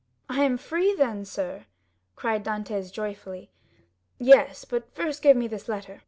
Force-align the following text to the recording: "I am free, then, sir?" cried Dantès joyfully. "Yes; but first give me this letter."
"I 0.27 0.41
am 0.41 0.57
free, 0.57 0.95
then, 0.95 1.25
sir?" 1.25 1.67
cried 2.15 2.43
Dantès 2.43 2.91
joyfully. 2.91 3.51
"Yes; 4.17 4.65
but 4.65 4.91
first 4.95 5.21
give 5.21 5.37
me 5.37 5.47
this 5.47 5.69
letter." 5.69 5.99